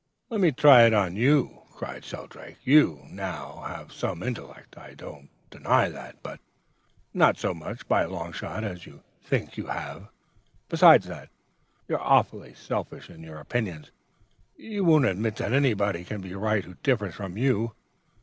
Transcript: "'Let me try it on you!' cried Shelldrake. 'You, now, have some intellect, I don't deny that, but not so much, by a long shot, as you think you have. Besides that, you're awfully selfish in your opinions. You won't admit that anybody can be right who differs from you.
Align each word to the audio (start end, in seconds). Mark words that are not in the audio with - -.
"'Let 0.31 0.41
me 0.41 0.51
try 0.51 0.85
it 0.87 0.95
on 0.95 1.15
you!' 1.15 1.61
cried 1.73 2.03
Shelldrake. 2.03 2.57
'You, 2.63 3.05
now, 3.11 3.61
have 3.67 3.93
some 3.93 4.23
intellect, 4.23 4.75
I 4.75 4.95
don't 4.95 5.29
deny 5.51 5.89
that, 5.89 6.23
but 6.23 6.39
not 7.13 7.37
so 7.37 7.53
much, 7.53 7.87
by 7.87 8.01
a 8.01 8.09
long 8.09 8.31
shot, 8.33 8.63
as 8.63 8.87
you 8.87 9.03
think 9.23 9.57
you 9.57 9.67
have. 9.67 10.07
Besides 10.69 11.05
that, 11.05 11.29
you're 11.87 12.01
awfully 12.01 12.55
selfish 12.55 13.11
in 13.11 13.21
your 13.21 13.37
opinions. 13.37 13.91
You 14.57 14.83
won't 14.83 15.05
admit 15.05 15.35
that 15.35 15.53
anybody 15.53 16.03
can 16.03 16.19
be 16.21 16.33
right 16.33 16.65
who 16.65 16.73
differs 16.81 17.13
from 17.13 17.37
you. 17.37 17.75